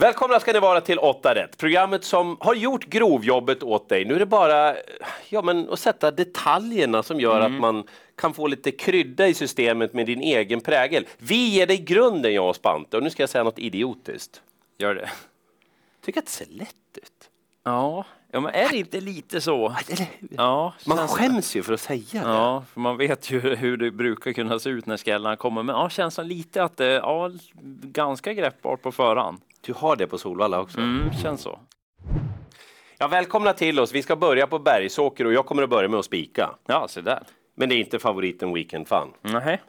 [0.00, 4.04] Välkomna ska ni vara till 8 rätt, programmet som har gjort grovjobbet åt dig.
[4.04, 4.74] Nu är det bara
[5.28, 7.54] ja, men, att sätta detaljerna som gör Mm.
[7.54, 7.84] att man
[8.16, 11.06] kan få lite krydda i systemet med din egen prägel.
[11.18, 14.42] Vi ger dig grunden, jag och Spante, och nu ska jag säga något idiotiskt.
[14.78, 15.10] Gör det.
[16.04, 17.30] Tycker att det ser lätt ut.
[17.64, 19.76] Ja, ja men är det inte lite så?
[20.36, 22.18] Ja, Man skäms ju för att säga det.
[22.30, 25.62] Ja, för man vet ju hur det brukar kunna se ut när skrällarna kommer.
[25.62, 27.30] Men ja, känns som lite att det ja,
[27.82, 29.40] ganska greppbart på förhand.
[29.66, 30.78] Du har det på Solvalla också.
[30.78, 31.58] Mm, känns så.
[32.98, 33.92] Ja, välkomna till oss.
[33.92, 36.50] Vi ska börja på Bergsåker och jag kommer att börja med att spika.
[36.66, 37.22] Ja, se där.
[37.54, 39.08] Men det är inte favoriten Weekend Fun.
[39.22, 39.60] Nej.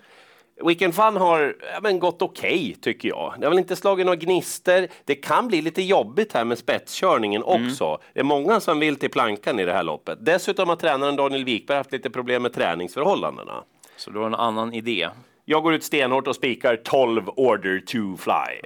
[0.64, 3.34] Weekend Fun har ja, men gått okej tycker jag.
[3.40, 4.88] Det har väl inte slagit några gnister.
[5.06, 7.98] Det kan bli lite jobbigt här med spetskörningen också.
[8.14, 10.26] Det är många som vill till plankan i det här loppet.
[10.26, 13.64] Dessutom har tränaren Daniel Wikberg haft lite problem med träningsförhållandena.
[13.96, 15.10] Så du har en annan idé.
[15.46, 18.62] Jag går ut stenhårt och spikar 12 Order to Fly.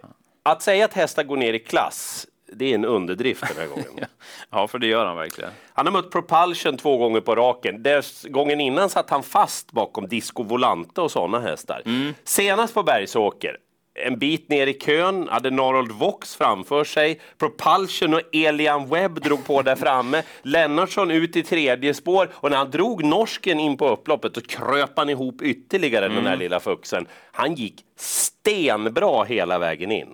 [0.49, 4.05] Att säga att hästar går ner i klass, det är en underdrift den här gången.
[4.49, 5.51] Ja, för det gör han verkligen.
[5.73, 7.83] Han har mött Propulsion två gånger på raken.
[7.83, 11.81] Dess gången innan satt han fast bakom Disco Volante och sådana hästar.
[12.23, 13.57] Senast på Bergsåker,
[14.05, 17.19] en bit ner i kön, hade Norald Vox framför sig.
[17.37, 20.23] Propulsion och Elian Webb drog på där framme.
[20.41, 24.97] Lennartsson ut i tredje spår och när han drog norsken in på upploppet då kröp
[24.97, 27.07] han ihop ytterligare den där lilla fuxen.
[27.31, 30.07] Han gick stenbra hela vägen in.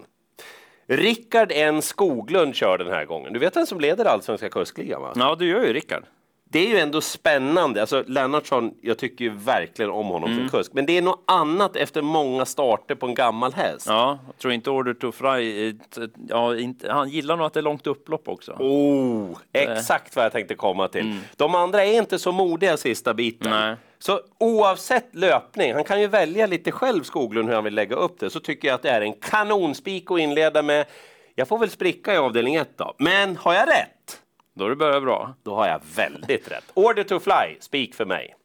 [0.92, 3.34] Rickard N Skoglund kör den här gången.
[3.34, 5.14] Du vet vem som leder allsvenska kuskligan va?
[5.16, 6.04] Ja, du gör ju Rickard.
[6.52, 7.82] Det är ju ändå spännande.
[7.82, 10.74] Alltså Lennartsson, jag tycker ju verkligen om honom som kusk.
[10.74, 13.86] Men det är något annat efter många starter på en gammal häst.
[13.90, 15.74] Ja, jag tror inte Order to Fry, eh,
[16.28, 18.52] ja, inte, han gillar nog att det är långt upplopp också.
[18.52, 21.20] Oh, exakt vad jag tänkte komma till.
[21.36, 23.52] De andra är inte så modiga sista biten.
[23.52, 23.76] Nej.
[24.00, 28.20] Så oavsett löpning, han kan ju välja lite själv Skoglund hur han vill lägga upp
[28.20, 30.86] det, så tycker jag att det är en kanonspik att inleda med.
[31.36, 32.94] Jag får väl spricka i avdelning 1 då.
[32.98, 34.21] Men har jag rätt?
[34.54, 35.34] Då har det börjat bra.
[35.44, 36.72] Då har jag väldigt rätt.
[36.74, 38.36] Order to fly, spik för mig.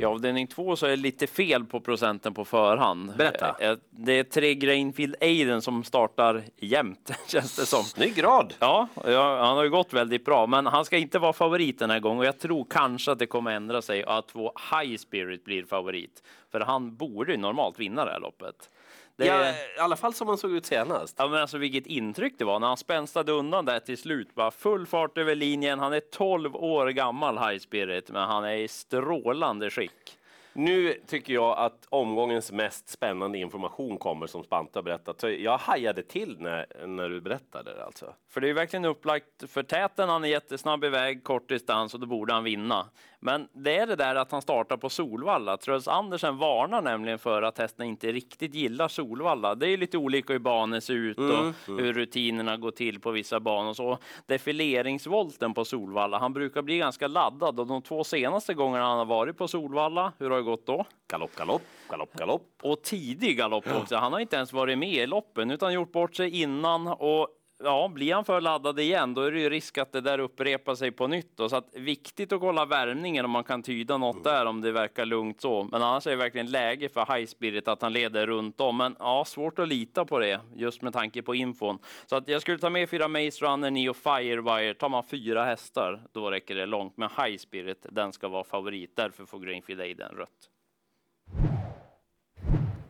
[0.00, 3.12] I avdelning två så är det lite fel på procenten på förhand.
[3.16, 3.56] Berätta.
[3.60, 7.82] Eh, Det är tre Grainfield Aiden som startar jämt, känns det som.
[7.84, 8.54] Snygg rad.
[8.60, 11.90] Ja, ja, han har ju gått väldigt bra, men han ska inte vara favorit den
[11.90, 12.18] här gången.
[12.18, 15.64] Och jag tror kanske att det kommer ändra sig och att två High Spirit blir
[15.64, 16.22] favorit.
[16.52, 18.70] För han borde normalt vinna det här loppet.
[19.16, 19.52] Det, Ja, ja.
[19.76, 21.18] I alla fall som han såg ut senast.
[21.18, 24.34] men alltså vilket intryck det var när han spänstade undan där till slut.
[24.34, 25.78] Bara full fart över linjen.
[25.78, 30.18] Han är 12 år gammal High Spirit, men han är i strålande skick.
[30.56, 35.20] Nu tycker jag att omgångens mest spännande information kommer som Spante har berättat.
[35.20, 38.14] Så jag hajade till när, när du berättade det alltså.
[38.30, 40.08] För det är verkligen upplagt för täten.
[40.08, 42.86] Han är jättesnabb iväg, kort distans och då borde han vinna.
[43.26, 45.56] Men det är det där att han startar på Solvalla.
[45.56, 49.54] Truls Andersen varnar nämligen för att hästarna inte riktigt gillar Solvalla.
[49.54, 53.40] Det är lite olika hur banor ser ut och hur rutinerna går till på vissa
[53.40, 53.74] banor.
[53.74, 58.98] Så defileringsvolten på Solvalla, han brukar bli ganska laddad och de två senaste gångerna han
[58.98, 60.84] har varit på Solvalla, hur har det gått då?
[61.08, 62.42] Galopp, galopp, galopp, galopp.
[62.62, 63.96] och tidig galopp också.
[63.96, 67.28] Han har inte ens varit med i loppen utan gjort bort sig innan och
[67.64, 70.74] ja, blir han för laddad igen då är det ju risk att det där upprepar
[70.74, 71.36] sig på nytt.
[71.36, 71.48] Då.
[71.48, 75.04] Så att viktigt att kolla värmningen om man kan tyda något där om det verkar
[75.04, 75.68] lugnt så.
[75.72, 78.76] Men annars är det verkligen läge för High Spirit att han leder runt om.
[78.76, 81.78] Men ja, svårt att lita på det just med tanke på infon.
[82.06, 84.74] Så att jag skulle ta med fyra Maze Runner, Neo Firewire.
[84.74, 86.96] Tar man fyra hästar då räcker det långt.
[86.96, 88.96] Men High Spirit, den ska vara favorit.
[88.96, 90.50] Därför får Greenfield Aiden rött.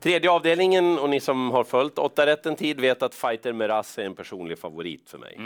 [0.04, 3.98] Tredje avdelningen och ni som har följt åtta rätt en tid vet att Fighter Meras
[3.98, 5.38] är en personlig favorit för mig.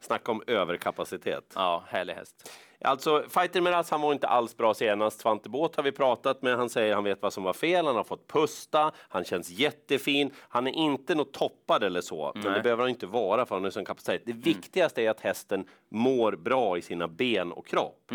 [0.00, 1.52] Snacka om överkapacitet.
[1.54, 2.52] Ja, härlig häst.
[2.80, 5.20] Alltså, Fighter Meras, han var inte alls bra senast.
[5.20, 6.56] Svante Båth har vi pratat med.
[6.56, 7.86] Han säger han vet vad som var fel.
[7.86, 8.92] Han har fått pusta.
[8.96, 10.30] Han känns jättefin.
[10.38, 12.32] Han är inte något toppad eller så.
[12.34, 14.22] Men det behöver han inte vara för han har sån kapacitet.
[14.26, 18.10] Det viktigaste är att hästen mår bra i sina ben och kropp.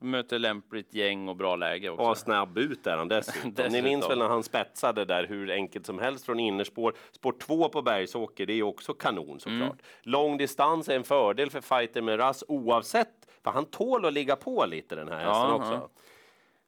[0.00, 2.02] Möter lämpligt gäng och bra läge också.
[2.04, 3.42] Och snabb ut är han dessutom.
[3.50, 3.84] Ni Dessutom.
[3.84, 6.94] minns väl när han spetsade där hur enkelt som helst från innerspår.
[7.12, 9.60] Spår två på Bergsåker, det är också kanon såklart.
[9.60, 9.76] Mm.
[10.02, 14.36] Lång distans är en fördel för fighter med Rass oavsett, för han tål att ligga
[14.36, 15.72] på lite den här hästen Ja, också.
[15.72, 15.88] ja.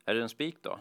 [0.05, 0.79] Är det en spik då?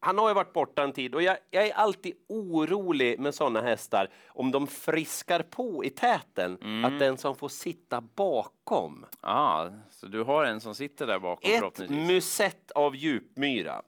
[0.00, 3.60] Han har ju varit borta en tid och jag, jag är alltid orolig med sådana
[3.60, 6.84] hästar om de friskar på i täten, Mm.
[6.84, 9.06] att den som får sitta bakom.
[9.20, 13.82] Ah, så du har en som sitter där bakom Ett musett av djupmyra.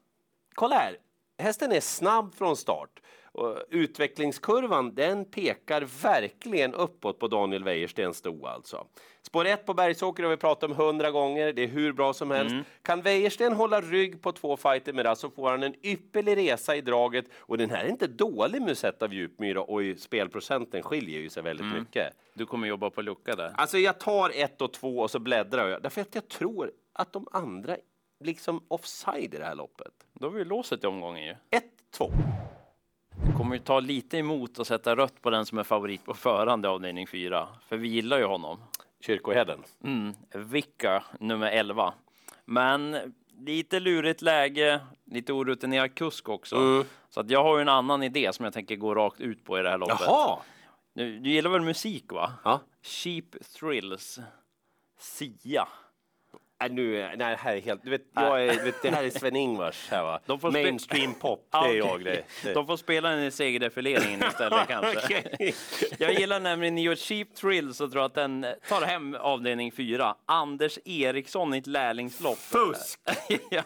[0.55, 0.97] Kolla här.
[1.37, 2.99] hästen är snabb från start.
[3.31, 8.87] Och utvecklingskurvan den pekar verkligen uppåt på Daniel Wäjerstens sto alltså.
[9.21, 11.53] Spår 1 på Bergsåker har vi pratat om hundra gånger.
[11.53, 12.51] Det är hur bra som helst.
[12.51, 12.63] Mm.
[12.81, 16.75] Kan Wäjersten hålla rygg på två fighter med det så får han en ypperlig resa
[16.75, 17.25] i draget.
[17.37, 21.65] Och den här är inte dålig musett av Djupmyra och spelprocenten skiljer ju sig väldigt
[21.65, 21.79] mm.
[21.79, 22.13] mycket.
[22.33, 23.51] Du kommer jobba på lucka där.
[23.55, 25.81] Alltså jag tar ett och två och så bläddrar jag.
[25.81, 27.77] Därför att jag tror att de andra
[28.23, 29.93] liksom offside i det här loppet.
[30.13, 31.35] Då har vi låset i omgången ju.
[31.97, 32.11] 1-2.
[32.11, 32.60] Det
[33.51, 36.65] kommer ju ta lite emot att sätta rött på den som är favorit på förhand
[36.65, 38.63] i avdelning 4, för vi gillar ju honom.
[38.99, 39.63] Kyrkoherden.
[39.83, 41.93] Mm, Vicka nummer 11.
[42.45, 42.97] Men
[43.45, 46.55] lite lurigt läge, lite orutinerad kusk också.
[46.55, 46.85] Mm.
[47.09, 49.59] Så att jag har ju en annan idé som jag tänker gå rakt ut på
[49.59, 49.97] i det här loppet.
[49.99, 50.39] Jaha!
[50.93, 52.33] Du, du gillar väl musik va?
[52.43, 52.59] Ja.
[52.81, 53.25] Cheap
[53.59, 54.19] Thrills.
[54.99, 55.67] Sia.
[56.61, 57.83] Nej, nu, nej, det här är helt...
[57.83, 59.91] Du vet, jag är, vet, det här är Sven-Ingvars
[60.53, 62.23] Mainstream pop, det är jag det.
[62.43, 62.53] det.
[62.53, 65.23] De får spela den i segerdefileringen istället kanske.
[65.97, 70.15] jag gillar nämligen Neo Cheap Thrills och tror att den tar hem avdelning fyra.
[70.25, 72.37] Anders Eriksson i ett lärlingslopp.
[72.37, 72.99] Fusk!
[73.49, 73.63] ja.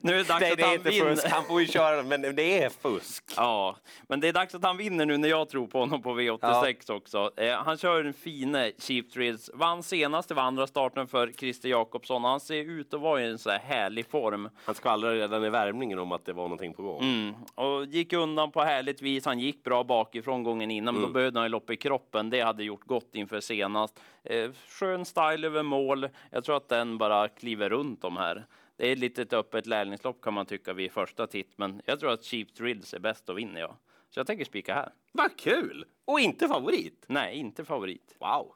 [0.00, 1.14] Nu är det dags Nej, att det han inte vinner.
[1.14, 1.26] fusk.
[1.26, 3.24] Han får ju köra men det är fusk.
[3.36, 3.76] Ja,
[4.08, 6.76] men det är dags att han vinner nu när jag tror på honom på V86
[6.86, 6.94] ja.
[6.94, 7.30] också.
[7.36, 9.50] Eh, han kör en fine Cheap Thrills.
[9.54, 12.24] Vann senast, det var andra starten för Christer Jakob Jakobsson.
[12.24, 14.48] Han ser ut att vara i en så här härlig form.
[14.64, 17.02] Han skvallrade redan i värmningen om att det var någonting på gång.
[17.02, 17.34] Mm.
[17.54, 19.24] Och gick undan på härligt vis.
[19.24, 21.12] Han gick bra bakifrån gången innan, men mm.
[21.12, 22.30] då behövde han ju lopp i kroppen.
[22.30, 24.00] Det hade gjort gott inför senast.
[24.24, 26.08] Eh, skön style över mål.
[26.30, 28.46] Jag tror att den bara kliver runt de här.
[28.76, 32.12] Det är lite ett öppet lärlingslopp kan man tycka vid första titt, men jag tror
[32.12, 33.58] att Cheap Drills är bäst att vinna.
[33.58, 33.76] Ja.
[34.10, 34.88] Så jag tänker spika här.
[35.12, 35.84] Vad kul!
[36.04, 37.04] Och inte favorit?
[37.08, 38.16] Nej, inte favorit.
[38.20, 38.52] Wow.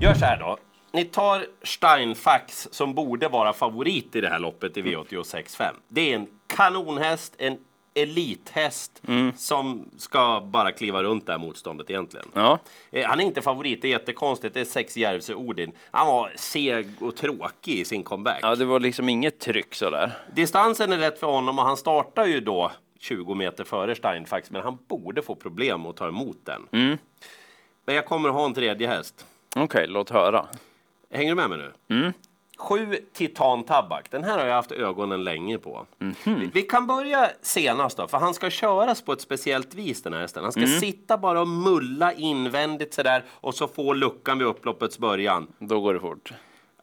[0.00, 0.58] Gör så här då
[0.92, 5.74] ni tar Steinfax som borde vara favorit i det här loppet i V86.5.
[5.88, 7.58] Det är en kanonhäst, en
[7.94, 9.32] elithäst mm.
[9.36, 12.26] som ska bara kliva runt det här motståndet egentligen.
[12.34, 12.58] Ja.
[12.90, 14.54] Eh, han är inte favorit, det är jättekonstigt.
[14.54, 15.72] Det är sex Järvsö Odin.
[15.90, 18.38] Han var seg och tråkig i sin comeback.
[18.42, 20.12] Ja, det var liksom inget tryck sådär.
[20.34, 24.62] Distansen är rätt för honom och han startar ju då 20 meter före Steinfax, men
[24.62, 26.68] han borde få problem att ta emot den.
[26.72, 26.98] Mm.
[27.86, 29.26] Men jag kommer ha en tredje häst.
[29.50, 30.46] Okej, okay, låt höra.
[31.10, 31.96] Hänger du med mig nu?
[31.96, 32.12] Mm.
[32.58, 34.10] Sju Titan Tabak.
[34.10, 35.86] Den här har jag haft ögonen länge på.
[36.00, 36.40] Mm -hmm.
[36.40, 40.12] vi, vi, kan börja senast då, för han ska köras på ett speciellt vis den
[40.12, 40.42] här hästen.
[40.42, 40.80] Han ska mm.
[40.80, 45.46] sitta bara och mulla invändigt sådär och så få luckan vid upploppets början.
[45.58, 46.32] Då går det fort.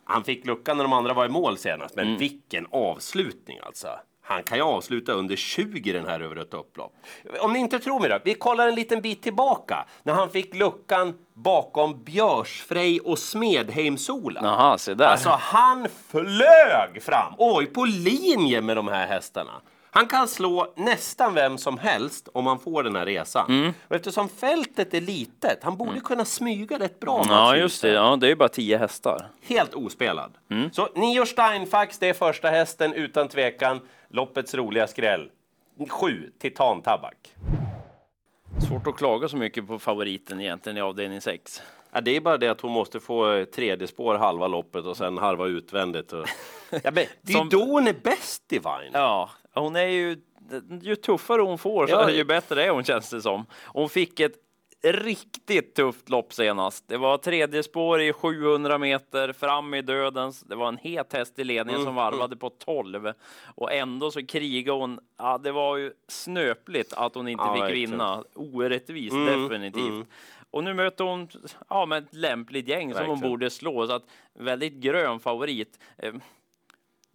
[0.04, 2.20] Han fick luckan när de andra var i mål senast, men mm.
[2.20, 3.88] vilken avslutning alltså.
[4.28, 6.94] Han kan ju avsluta under 20 den här över ett upplopp.
[7.40, 10.56] Om ni inte tror mig då, vi kollar en liten bit tillbaka när han fick
[10.56, 14.40] luckan bakom Björsfrej och Smedheimsola.
[14.44, 15.06] Jaha, se där.
[15.06, 19.62] Alltså han flög fram, oj, på linje med de här hästarna.
[19.96, 23.50] Han kan slå nästan vem som helst om han får den här resan.
[23.50, 23.74] Mm.
[23.88, 26.04] Och eftersom fältet är litet, han borde mm.
[26.04, 27.26] kunna smyga rätt bra.
[27.30, 27.90] Ja, just det.
[27.90, 29.30] Ja, det är bara tio hästar.
[29.42, 30.38] Helt ospelad.
[30.50, 30.72] Mm.
[30.72, 33.80] Så Nio Steinfax, det är första hästen utan tvekan.
[34.10, 35.30] Loppets roliga skräll.
[35.90, 37.34] Sju, Titan Tabak.
[38.68, 41.62] Svårt att klaga så mycket på favoriten egentligen i avdelning 6.
[41.92, 45.18] Ja, det är bara det att hon måste få tredje spår halva loppet och sen
[45.18, 46.14] halva utvändigt.
[46.14, 46.28] Och...
[46.70, 47.50] ja, men, det är Som...
[47.50, 48.92] då hon är bäst i Vine.
[48.94, 50.18] Ja, hon är ju
[50.82, 52.10] ju tuffare hon får, ja.
[52.10, 53.46] ju bättre är hon känns det som.
[53.66, 54.36] Hon fick ett
[54.86, 56.88] riktigt tufft lopp senast.
[56.88, 60.42] Det var tredje spår i 700 meter fram i dödens.
[60.42, 62.38] Det var en het häst i ledningen mm, som varvade mm.
[62.38, 63.12] på 12
[63.56, 65.00] och ändå så krigade hon.
[65.18, 68.24] Ja, det var ju snöpligt att hon inte ja, fick vinna.
[68.34, 69.90] Orättvist mm, definitivt.
[69.90, 70.06] Mm.
[70.52, 71.28] Och nu möter hon
[71.70, 73.18] ja, med ett lämpligt gäng verkligen.
[73.18, 73.88] som hon borde slå.
[73.88, 75.80] Så att väldigt grön favorit.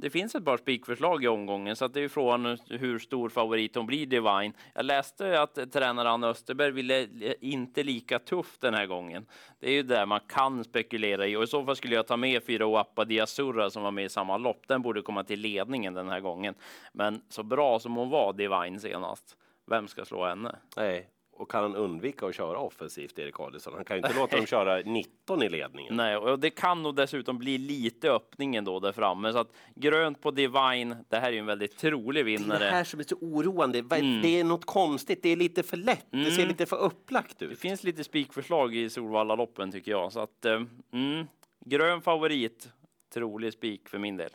[0.00, 3.74] Det finns ett par spikförslag i omgången, så att det är frågan hur stor favorit
[3.74, 4.52] hon blir Divine.
[4.74, 7.08] Jag läste att tränare Anna Österberg ville
[7.40, 9.26] inte lika tufft den här gången.
[9.58, 12.16] Det är ju där man kan spekulera i och i så fall skulle jag ta
[12.16, 14.68] med fyra Oappa Diasurra som var med i samma lopp.
[14.68, 16.54] Den borde komma till ledningen den här gången.
[16.92, 20.56] Men så bra som hon var Divine senast, vem ska slå henne?
[20.76, 21.08] Nej,
[21.40, 23.72] och kan han undvika att köra offensivt, Erik Adielsson?
[23.74, 25.96] Han kan ju inte låta dem köra 19 i ledningen.
[25.96, 29.32] Nej, och det kan nog dessutom bli lite öppningen då där framme.
[29.32, 32.58] Så att grönt på Divine, det här är ju en väldigt trolig vinnare.
[32.58, 33.78] Det här som är så oroande.
[33.78, 34.22] Mm.
[34.22, 36.24] Det är något konstigt, det är lite för lätt, mm.
[36.24, 36.48] det ser mm.
[36.48, 37.50] lite för upplagt ut.
[37.50, 40.12] Det finns lite spikförslag i Solvalla-loppen tycker jag.
[40.12, 41.26] Så att, eh, mm,
[41.66, 42.68] grön favorit,
[43.14, 44.30] trolig spik för min del.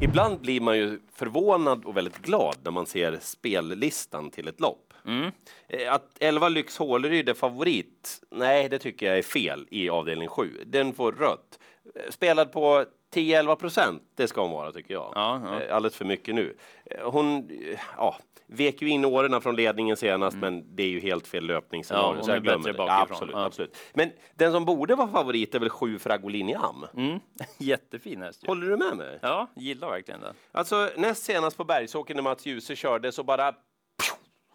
[0.00, 4.92] Ibland blir man ju förvånad och väldigt glad när man ser spellistan till ett lopp.
[5.06, 5.30] Mm.
[5.68, 10.28] Eh, att 11 Lyx Håleryd är favorit, nej det tycker jag är fel i avdelning
[10.28, 10.64] 7.
[10.66, 11.58] Den får rött.
[11.94, 12.84] Eh, spelad på
[13.14, 15.12] 10-11 procent, det ska hon vara tycker jag.
[15.14, 15.60] Ja, ja.
[15.62, 16.56] Eh, Alldeles för mycket nu.
[16.84, 18.16] Eh, Hon eh, ja,
[18.46, 21.50] vek ju in åren från ledningen senast, men det är ju helt fel.
[21.50, 21.62] Mm.
[21.90, 22.78] Ja, hon så jag glömmer det.
[22.78, 23.00] bakifrån.
[23.16, 23.44] absolut, Ja.
[23.44, 23.76] absolut.
[23.94, 26.86] Men den som borde vara favorit är väl sju Fragolini Am.
[26.96, 27.20] Mm.
[27.58, 28.46] Jättefin häst.
[28.46, 29.18] Håller du med mig?
[29.22, 30.34] Ja, gillar verkligen den.
[30.52, 33.58] Alltså näst senast på Bergsåker när Mats Djuse körde så bara pju,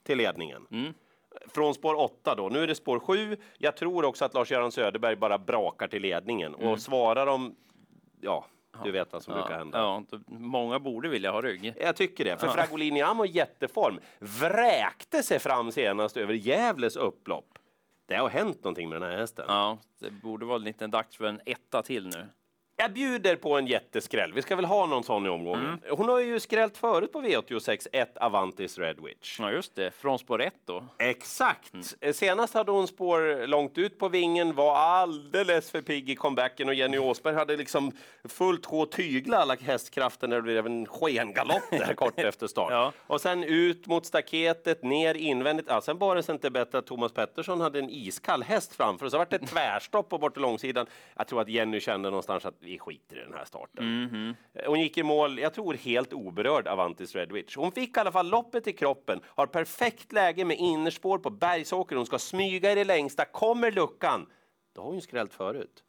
[0.03, 0.65] till ledningen.
[0.71, 0.93] Mm.
[1.53, 2.49] Från spår 8 då.
[2.49, 3.37] Nu är det spår 7.
[3.57, 7.55] Jag tror också att Lars-Göran Söderberg bara brakar till ledningen och svarar om,
[8.21, 8.45] ja,
[8.83, 9.51] du vet vad som brukar.
[9.51, 9.77] Ja, hända.
[9.77, 11.73] ja, många borde vilja ha rygg.
[11.79, 13.99] Jag tycker det, för Fragolini Am har jätteform.
[14.19, 17.59] Vräkte sig fram senast över Gävles upplopp.
[18.05, 19.45] Det har hänt någonting med den här hästen.
[19.47, 22.27] Ja, det borde vara lite dags för en etta till nu.
[22.81, 24.33] Jag bjuder på en jätteskräll.
[24.33, 25.65] Vi ska väl ha någon sån i omgången.
[25.65, 25.79] Mm.
[25.89, 29.39] Hon har ju skrällt förut på V86, ett Avantis Red Witch.
[29.39, 29.91] Ja, just det.
[29.91, 30.83] Från spår ett då.
[30.99, 31.73] Exakt!
[31.73, 31.85] Mm.
[32.01, 36.67] Eh, Senast hade hon spår långt ut på vingen, var alldeles för pigg i comebacken
[36.67, 37.91] och Jenny Åsberg hade liksom
[38.23, 42.71] fullt sjå tygla alla hästkrafter när det blev en skengalopp där kort efter start.
[42.71, 42.91] Ja.
[43.07, 45.67] Och sen ut mot staketet, ner invändigt.
[45.69, 49.09] Ja, sen bara det inte bättre att Thomas Pettersson hade en iskall häst framför.
[49.09, 50.85] Så vart det ett tvärstopp på bort långsidan.
[51.15, 54.03] Jag tror att Jenny kände någonstans att vi skiter i den här starten.
[54.03, 54.35] Mhm.
[54.53, 57.55] Eh, Hon gick i mål, jag tror helt oberörd Avantis Red Witch.
[57.57, 61.95] Hon fick i alla fall loppet i kroppen, har perfekt läge med innerspår på Bergsåker.
[61.95, 63.25] Hon ska smyga i det längsta.
[63.25, 64.25] Kommer luckan,
[64.75, 65.83] då har hon ju skrällt förut.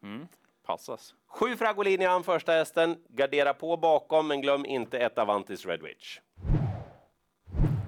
[0.66, 1.14] Passas.
[1.28, 6.18] Sju Fragolini an första hästen, gardera på bakom, men glöm inte ett Avantis Red Witch.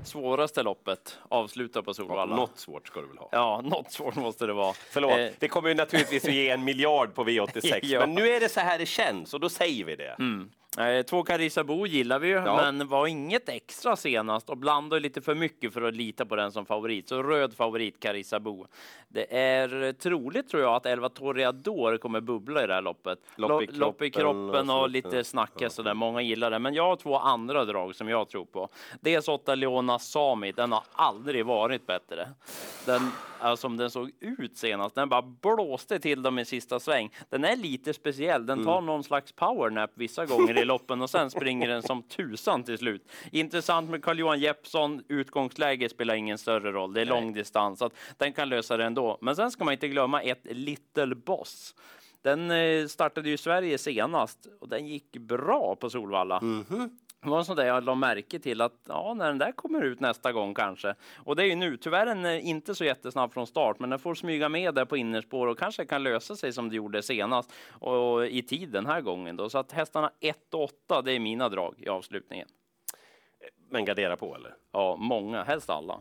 [0.04, 1.18] Svåraste loppet.
[1.28, 2.36] Avsluta på Solvalla.
[2.36, 3.28] Något svårt ska du väl ha?
[3.32, 4.72] Ja, något svårt måste det vara.
[4.90, 8.00] Förlåt, Eh, det kommer ju naturligtvis att ge en miljard på V86, Ja.
[8.00, 10.16] men nu är det så här det känns och då säger vi det.
[10.78, 12.56] Eh, Två Carissa Bo gillar vi ju, Ja.
[12.72, 16.52] men var inget extra senast och blandade lite för mycket för att lita på den
[16.52, 17.08] som favorit.
[17.08, 18.66] Så röd favorit Carissa Bo.
[19.08, 23.18] Det är troligt tror jag att Elva Toreador kommer bubbla i det här loppet.
[23.36, 25.94] Lopp i Lo- Lopp i kroppen kroppen och lite snackhäst och där.
[25.94, 28.68] Många gillar det, men jag har två andra drag som jag tror på.
[29.00, 32.28] Dels åtta Leona Sami, den har aldrig varit bättre.
[32.86, 37.10] Den, alltså, som den såg ut senast, den bara blåste till dem i sista sväng.
[37.30, 41.30] Den är lite speciell, den tar någon slags powernap vissa gånger i loppen och sen
[41.30, 43.08] springer den som tusan till slut.
[43.30, 47.92] Intressant med Carl-Johan Jeppsson, utgångsläge spelar ingen större roll, det är lång distans, så att
[48.16, 49.18] den kan lösa det ändå.
[49.20, 51.74] Men sen ska man inte glömma ett Little Boss.
[52.22, 56.40] Den eh, startade ju Sverige senast och den gick bra på Solvalla.
[57.22, 59.82] Det var en sån där jag la märke till att ja, när den där kommer
[59.82, 60.94] ut nästa gång kanske.
[61.16, 61.76] Och det är ju nu.
[61.76, 64.84] Tyvärr är den eh, inte så jättesnabb från start, men den får smyga med där
[64.84, 68.86] på innerspår och kanske kan lösa sig som det gjorde senast och i tid den
[68.86, 69.50] här gången då.
[69.50, 72.48] Så att hästarna 1 och 8, det är mina drag i avslutningen.
[73.70, 74.54] Men gardera på eller?
[74.72, 76.00] Ja, många, helst alla.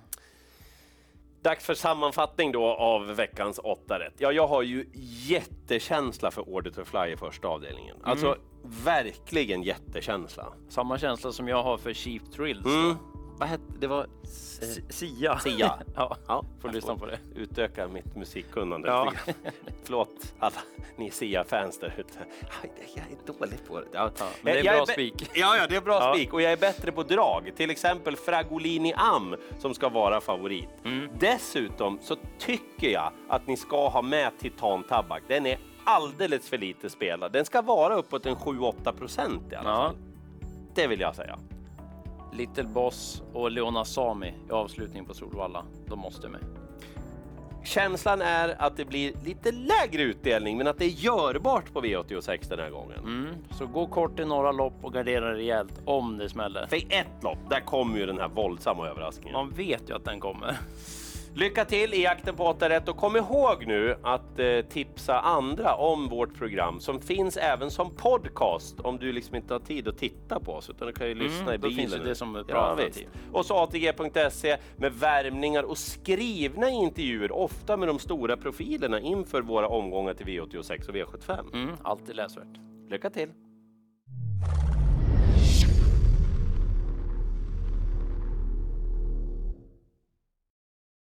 [1.44, 4.14] Dags för sammanfattning då av veckans åtta rätt.
[4.18, 4.90] Ja, jag har ju
[5.28, 7.98] jättekänsla för Order to Fly i första avdelningen.
[8.04, 10.54] Alltså verkligen jättekänsla.
[10.70, 12.66] Samma känsla som jag har för Cheap Thrills.
[12.66, 12.96] Mm.
[13.42, 13.88] Vad hette det?
[13.88, 15.40] var S- Sia.
[15.40, 15.80] Sia.
[15.96, 17.20] ja, Ja, får lyssna på det.
[17.36, 18.88] Utöka mitt musikkunnande.
[18.88, 19.14] Ja.
[19.84, 20.56] Förlåt alla
[20.98, 22.20] ni Sia-fans där ute.
[22.96, 23.88] Jag är dålig på det.
[23.94, 24.12] Ja.
[24.20, 25.30] Ja, men det är Jag bra spik.
[25.34, 26.14] Ja, ja, det är bra Ja.
[26.14, 27.52] spik och jag är bättre på drag.
[27.56, 30.70] Till exempel Fragolini Am som ska vara favorit.
[30.86, 31.10] Mm.
[31.20, 35.24] Dessutom så tycker jag att ni ska ha med Titan Tabak.
[35.28, 37.32] Den är alldeles för lite spelad.
[37.32, 39.96] Den ska vara uppåt en 7-8 procent i alla fall.
[40.76, 41.40] Det vill jag säga.
[42.32, 45.66] Little Boss och Leona Sami i avslutning på Solvalla.
[45.88, 46.42] De måste med.
[47.64, 52.50] Känslan är att det blir lite lägre utdelning, men att det är görbart på V86
[52.50, 53.00] den här gången.
[53.00, 53.36] Mm.
[53.52, 56.68] Så gå kort i några lopp och gardera rejält om det smäller.
[56.68, 59.34] För i ett lopp, där kommer ju den här våldsamma överraskningen.
[59.34, 60.58] Man vet ju att den kommer.
[61.36, 65.76] Lycka till i jakten på 8 rätt och kom ihåg nu att eh, tipsa andra
[65.76, 69.98] om vårt program som finns även som podcast om du liksom inte har tid att
[69.98, 71.90] titta på oss utan du kan ju lyssna i då bilen.
[71.90, 73.08] finns det som ett bra ja, alternativ.
[73.32, 79.68] Och så ATG.se med värmningar och skrivna intervjuer, ofta med de stora profilerna inför våra
[79.68, 81.54] omgångar till V86 och V75.
[81.54, 81.76] Mm.
[81.84, 82.60] Alltid läsvärt.
[82.90, 83.30] Lycka till!